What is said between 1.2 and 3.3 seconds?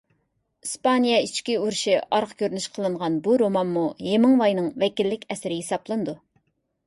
ئىچكى ئۇرۇشى ئارقا كۆرۈنۈش قىلىنغان